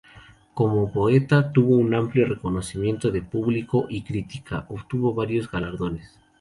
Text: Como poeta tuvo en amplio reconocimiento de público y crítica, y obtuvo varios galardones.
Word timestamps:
Como 0.55 0.91
poeta 0.91 1.51
tuvo 1.51 1.79
en 1.79 1.93
amplio 1.93 2.25
reconocimiento 2.25 3.11
de 3.11 3.21
público 3.21 3.85
y 3.87 4.01
crítica, 4.01 4.65
y 4.67 4.73
obtuvo 4.73 5.13
varios 5.13 5.51
galardones. 5.51 6.17